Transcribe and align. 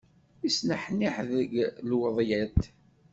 Isneḥniḥ 0.47 1.15
deg 1.29 1.51
lweḍyat. 1.89 2.61